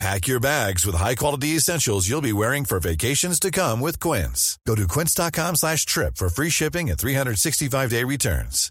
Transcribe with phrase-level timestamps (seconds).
[0.00, 4.58] Pack your bags with high-quality essentials you'll be wearing for vacations to come with Quince.
[4.66, 8.70] Go to quince.com slash trip for free shipping and 365-day returns.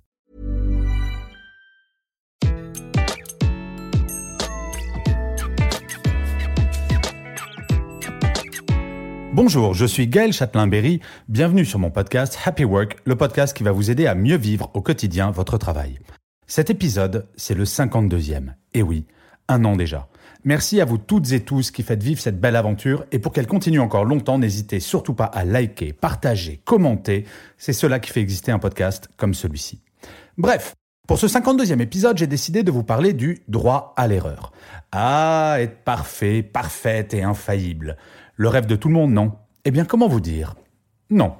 [9.34, 11.00] Bonjour, je suis Gaël Châtelain-Berry.
[11.28, 14.70] Bienvenue sur mon podcast Happy Work, le podcast qui va vous aider à mieux vivre
[14.76, 15.98] au quotidien votre travail.
[16.46, 18.54] Cet épisode, c'est le 52e.
[18.76, 19.06] Et oui,
[19.48, 20.08] un an déjà.
[20.46, 23.48] Merci à vous toutes et tous qui faites vivre cette belle aventure et pour qu'elle
[23.48, 27.26] continue encore longtemps, n'hésitez surtout pas à liker, partager, commenter.
[27.58, 29.80] C'est cela qui fait exister un podcast comme celui-ci.
[30.38, 30.74] Bref,
[31.08, 34.52] pour ce 52e épisode, j'ai décidé de vous parler du droit à l'erreur.
[34.92, 37.96] Ah, être parfait, parfaite et infaillible.
[38.36, 39.32] Le rêve de tout le monde, non?
[39.64, 40.56] Eh bien, comment vous dire?
[41.10, 41.36] Non.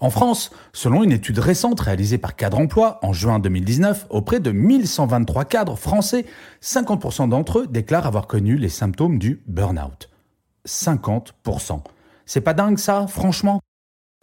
[0.00, 4.52] En France, selon une étude récente réalisée par Cadre Emploi en juin 2019, auprès de
[4.52, 6.24] 1123 cadres français,
[6.62, 10.08] 50% d'entre eux déclarent avoir connu les symptômes du burn-out.
[10.66, 11.82] 50%.
[12.26, 13.60] C'est pas dingue ça, franchement?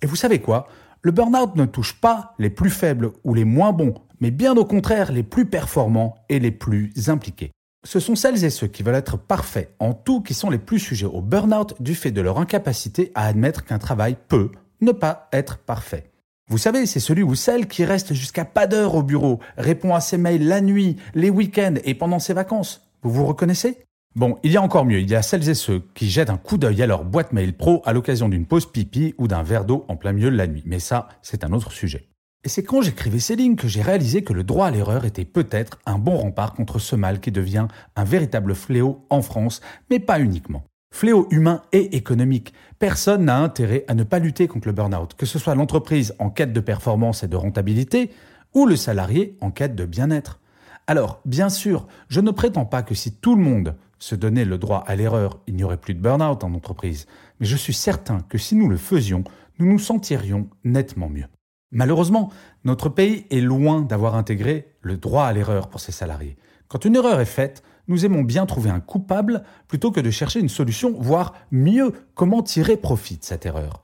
[0.02, 0.68] Et vous savez quoi?
[1.02, 4.66] Le burn-out ne touche pas les plus faibles ou les moins bons, mais bien au
[4.66, 7.52] contraire les plus performants et les plus impliqués.
[7.84, 10.80] Ce sont celles et ceux qui veulent être parfaits en tout qui sont les plus
[10.80, 15.30] sujets au burn-out du fait de leur incapacité à admettre qu'un travail peut ne pas
[15.32, 16.12] être parfait.
[16.48, 20.00] Vous savez, c'est celui ou celle qui reste jusqu'à pas d'heure au bureau, répond à
[20.00, 22.88] ses mails la nuit, les week-ends et pendant ses vacances.
[23.02, 23.80] Vous vous reconnaissez?
[24.16, 26.38] Bon, il y a encore mieux, il y a celles et ceux qui jettent un
[26.38, 29.66] coup d'œil à leur boîte mail pro à l'occasion d'une pause pipi ou d'un verre
[29.66, 30.64] d'eau en plein milieu de la nuit.
[30.66, 32.08] Mais ça, c'est un autre sujet.
[32.46, 35.26] Et c'est quand j'écrivais ces lignes que j'ai réalisé que le droit à l'erreur était
[35.26, 40.00] peut-être un bon rempart contre ce mal qui devient un véritable fléau en France, mais
[40.00, 40.64] pas uniquement.
[40.92, 42.54] Fléau humain et économique.
[42.80, 46.30] Personne n'a intérêt à ne pas lutter contre le burn-out, que ce soit l'entreprise en
[46.30, 48.12] quête de performance et de rentabilité,
[48.54, 50.40] ou le salarié en quête de bien-être.
[50.88, 54.58] Alors, bien sûr, je ne prétends pas que si tout le monde se donnait le
[54.58, 57.08] droit à l'erreur, il n'y aurait plus de burn-out en entreprise,
[57.40, 59.24] mais je suis certain que si nous le faisions,
[59.60, 61.28] nous nous sentirions nettement mieux.
[61.72, 62.32] Malheureusement,
[62.64, 66.38] notre pays est loin d'avoir intégré le droit à l'erreur pour ses salariés.
[66.68, 70.40] Quand une erreur est faite, nous aimons bien trouver un coupable plutôt que de chercher
[70.40, 73.82] une solution, voire mieux, comment tirer profit de cette erreur.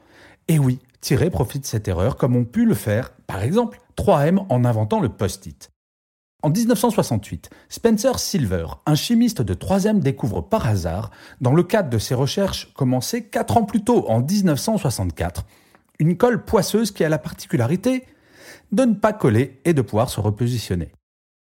[0.47, 4.45] Et oui, tirer profit de cette erreur comme ont pu le faire, par exemple, 3M
[4.49, 5.71] en inventant le post-it.
[6.43, 11.99] En 1968, Spencer Silver, un chimiste de 3 découvre par hasard, dans le cadre de
[11.99, 15.45] ses recherches commencées 4 ans plus tôt, en 1964,
[15.99, 18.05] une colle poisseuse qui a la particularité
[18.71, 20.91] de ne pas coller et de pouvoir se repositionner.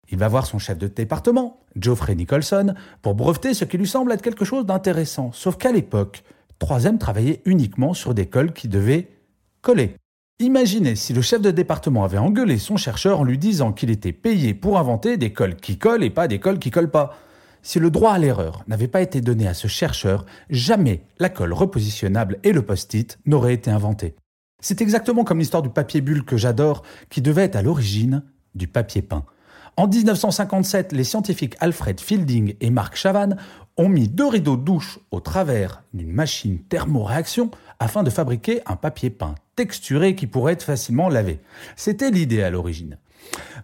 [0.10, 4.12] Il va voir son chef de département, Geoffrey Nicholson, pour breveter ce qui lui semble
[4.12, 5.32] être quelque chose d'intéressant.
[5.34, 6.24] Sauf qu'à l'époque,
[6.62, 9.10] 3M travaillait uniquement sur des cols qui devaient
[9.62, 9.96] coller.
[10.40, 14.12] Imaginez si le chef de département avait engueulé son chercheur en lui disant qu'il était
[14.12, 17.18] payé pour inventer des cols qui collent et pas des cols qui collent pas.
[17.64, 21.54] Si le droit à l'erreur n'avait pas été donné à ce chercheur, jamais la colle
[21.54, 24.16] repositionnable et le post-it n'auraient été inventés.
[24.62, 28.24] C'est exactement comme l'histoire du papier bulle que j'adore, qui devait être à l'origine
[28.56, 29.26] du papier peint.
[29.78, 33.36] En 1957, les scientifiques Alfred Fielding et Mark Chavan
[33.76, 38.78] ont mis deux rideaux de douche au travers d'une machine thermoréaction afin de fabriquer un
[38.78, 41.42] papier peint texturé qui pourrait être facilement lavé.
[41.76, 42.98] C'était l'idée à l'origine.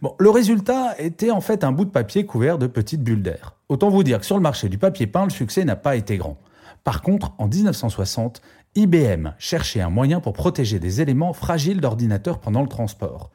[0.02, 3.56] Bon, le résultat était en fait un bout de papier couvert de petites bulles d'air.
[3.70, 6.18] Autant vous dire que sur le marché du papier peint, le succès n'a pas été
[6.18, 6.38] grand.
[6.84, 8.42] Par contre, en 1960,
[8.76, 13.30] IBM cherchait un moyen pour protéger des éléments fragiles d'ordinateur pendant le transport.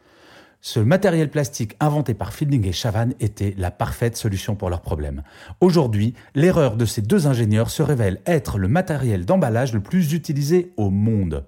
[0.61, 5.23] Ce matériel plastique inventé par Fielding et Chavan était la parfaite solution pour leur problème.
[5.61, 10.73] Aujourd'hui, l'erreur de ces deux ingénieurs se révèle être le matériel d'emballage le plus utilisé
[10.77, 11.47] au monde.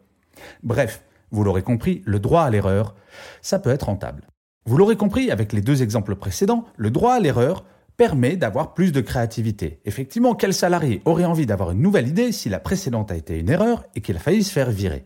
[0.62, 2.94] Bref, vous l'aurez compris, le droit à l'erreur,
[3.42, 4.28] ça peut être rentable.
[4.66, 7.64] Vous l'aurez compris avec les deux exemples précédents, le droit à l'erreur
[7.96, 9.80] permet d'avoir plus de créativité.
[9.84, 13.50] Effectivement, quel salarié aurait envie d'avoir une nouvelle idée si la précédente a été une
[13.50, 15.04] erreur et qu'il a failli se faire virer?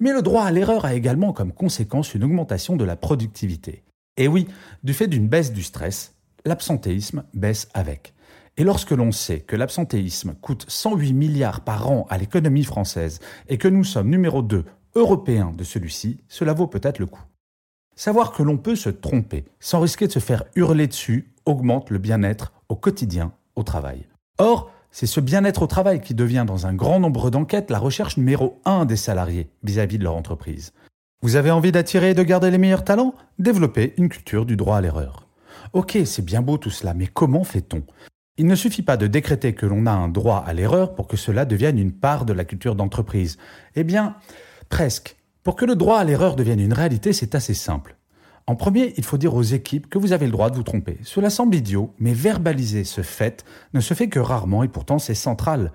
[0.00, 3.82] Mais le droit à l'erreur a également comme conséquence une augmentation de la productivité.
[4.16, 4.46] Et oui,
[4.82, 6.14] du fait d'une baisse du stress,
[6.44, 8.14] l'absentéisme baisse avec.
[8.56, 13.58] Et lorsque l'on sait que l'absentéisme coûte 108 milliards par an à l'économie française et
[13.58, 14.64] que nous sommes numéro 2
[14.94, 17.24] européen de celui-ci, cela vaut peut-être le coup.
[17.94, 21.98] Savoir que l'on peut se tromper sans risquer de se faire hurler dessus augmente le
[21.98, 24.06] bien-être au quotidien au travail.
[24.38, 28.16] Or, c'est ce bien-être au travail qui devient dans un grand nombre d'enquêtes la recherche
[28.16, 30.72] numéro un des salariés vis-à-vis de leur entreprise.
[31.20, 33.14] Vous avez envie d'attirer et de garder les meilleurs talents?
[33.38, 35.28] Développez une culture du droit à l'erreur.
[35.74, 37.82] Ok, c'est bien beau tout cela, mais comment fait-on?
[38.38, 41.18] Il ne suffit pas de décréter que l'on a un droit à l'erreur pour que
[41.18, 43.36] cela devienne une part de la culture d'entreprise.
[43.74, 44.16] Eh bien,
[44.70, 45.16] presque.
[45.42, 47.96] Pour que le droit à l'erreur devienne une réalité, c'est assez simple.
[48.48, 50.98] En premier, il faut dire aux équipes que vous avez le droit de vous tromper.
[51.02, 53.44] Cela semble idiot, mais verbaliser ce fait
[53.74, 55.72] ne se fait que rarement et pourtant c'est central.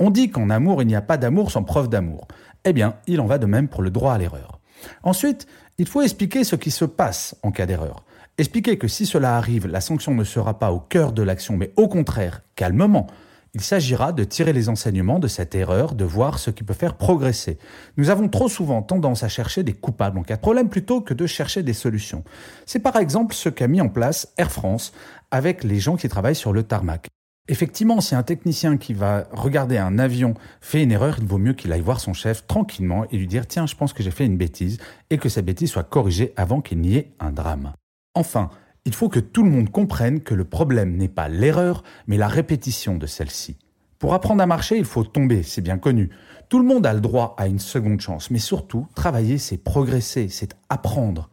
[0.00, 2.26] On dit qu'en amour, il n'y a pas d'amour sans preuve d'amour.
[2.64, 4.60] Eh bien, il en va de même pour le droit à l'erreur.
[5.04, 5.46] Ensuite,
[5.78, 8.04] il faut expliquer ce qui se passe en cas d'erreur.
[8.36, 11.72] Expliquer que si cela arrive, la sanction ne sera pas au cœur de l'action, mais
[11.76, 13.06] au contraire, calmement.
[13.54, 16.94] Il s'agira de tirer les enseignements de cette erreur, de voir ce qui peut faire
[16.94, 17.58] progresser.
[17.96, 21.14] Nous avons trop souvent tendance à chercher des coupables en cas de problème plutôt que
[21.14, 22.24] de chercher des solutions.
[22.66, 24.92] C'est par exemple ce qu'a mis en place Air France
[25.30, 27.08] avec les gens qui travaillent sur le tarmac.
[27.50, 31.54] Effectivement, si un technicien qui va regarder un avion fait une erreur, il vaut mieux
[31.54, 34.26] qu'il aille voir son chef tranquillement et lui dire tiens, je pense que j'ai fait
[34.26, 34.76] une bêtise
[35.08, 37.72] et que cette bêtise soit corrigée avant qu'il n'y ait un drame.
[38.14, 38.50] Enfin,
[38.88, 42.26] il faut que tout le monde comprenne que le problème n'est pas l'erreur, mais la
[42.26, 43.58] répétition de celle-ci.
[43.98, 46.08] Pour apprendre à marcher, il faut tomber, c'est bien connu.
[46.48, 50.30] Tout le monde a le droit à une seconde chance, mais surtout, travailler, c'est progresser,
[50.30, 51.28] c'est apprendre.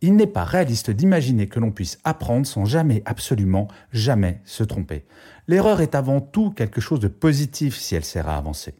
[0.00, 5.04] Il n'est pas réaliste d'imaginer que l'on puisse apprendre sans jamais, absolument jamais se tromper.
[5.48, 8.74] L'erreur est avant tout quelque chose de positif si elle sert à avancer.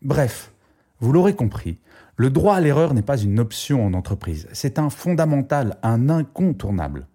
[0.00, 0.54] Bref,
[1.00, 1.76] vous l'aurez compris,
[2.16, 7.08] le droit à l'erreur n'est pas une option en entreprise, c'est un fondamental, un incontournable.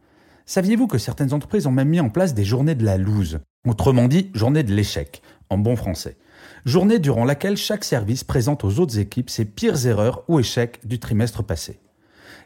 [0.48, 4.08] Saviez-vous que certaines entreprises ont même mis en place des journées de la loose, autrement
[4.08, 6.16] dit journée de l'échec, en bon français
[6.64, 11.00] Journée durant laquelle chaque service présente aux autres équipes ses pires erreurs ou échecs du
[11.00, 11.82] trimestre passé.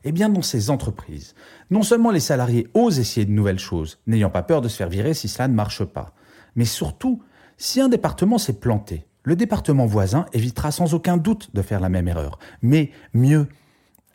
[0.04, 1.36] Eh bien, dans ces entreprises,
[1.70, 4.90] non seulement les salariés osent essayer de nouvelles choses, n'ayant pas peur de se faire
[4.90, 6.16] virer si cela ne marche pas,
[6.56, 7.22] mais surtout,
[7.58, 11.90] si un département s'est planté, le département voisin évitera sans aucun doute de faire la
[11.90, 12.40] même erreur.
[12.64, 13.48] Mais mieux,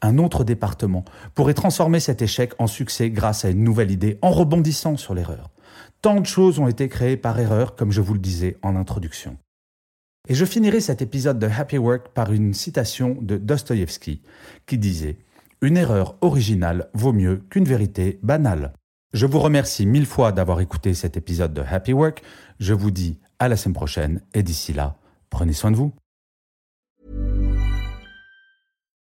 [0.06, 1.04] un autre département
[1.34, 5.50] pourrait transformer cet échec en succès grâce à une nouvelle idée en rebondissant sur l'erreur.
[6.02, 9.36] Tant de choses ont été créées par erreur, comme je vous le disais en introduction.
[10.28, 14.22] Et je finirai cet épisode de Happy Work par une citation de Dostoïevski
[14.66, 15.18] qui disait
[15.62, 18.72] une erreur originale vaut mieux qu'une vérité banale.
[19.12, 22.22] Je vous remercie mille fois d'avoir écouté cet épisode de Happy Work.
[22.60, 24.96] Je vous dis à la semaine prochaine et d'ici là,
[25.30, 25.92] prenez soin de vous.